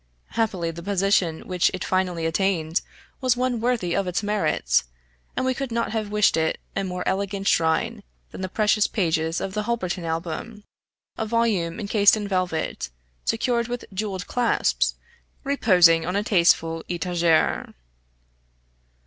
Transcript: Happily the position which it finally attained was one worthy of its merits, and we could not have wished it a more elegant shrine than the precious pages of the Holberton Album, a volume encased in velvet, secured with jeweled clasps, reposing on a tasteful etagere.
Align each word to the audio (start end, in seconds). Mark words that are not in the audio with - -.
Happily 0.29 0.71
the 0.71 0.81
position 0.81 1.47
which 1.47 1.69
it 1.75 1.83
finally 1.85 2.25
attained 2.25 2.81
was 3.21 3.37
one 3.37 3.61
worthy 3.61 3.95
of 3.95 4.07
its 4.07 4.23
merits, 4.23 4.85
and 5.37 5.45
we 5.45 5.53
could 5.53 5.71
not 5.71 5.91
have 5.91 6.09
wished 6.09 6.35
it 6.37 6.57
a 6.75 6.83
more 6.83 7.07
elegant 7.07 7.47
shrine 7.47 8.01
than 8.31 8.41
the 8.41 8.49
precious 8.49 8.87
pages 8.87 9.39
of 9.39 9.53
the 9.53 9.61
Holberton 9.65 10.03
Album, 10.03 10.63
a 11.19 11.25
volume 11.27 11.79
encased 11.79 12.17
in 12.17 12.27
velvet, 12.27 12.89
secured 13.25 13.67
with 13.67 13.85
jeweled 13.93 14.25
clasps, 14.25 14.95
reposing 15.43 16.03
on 16.03 16.15
a 16.15 16.23
tasteful 16.23 16.83
etagere. 16.89 17.75